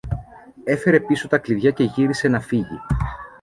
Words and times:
έφερε 0.63 0.99
πίσω 0.99 1.27
τα 1.27 1.37
κλειδιά 1.37 1.71
και 1.71 1.83
γύρισε 1.83 2.27
να 2.27 2.39
φύγει. 2.39 2.79